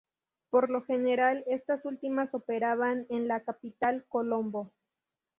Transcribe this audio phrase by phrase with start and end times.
[0.49, 4.71] Por lo general estas últimas operaban en la capital, Colombo.